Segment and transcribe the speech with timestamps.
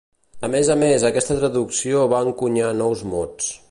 [0.47, 3.57] A més a més, aquesta traducció va encunyar nous mots.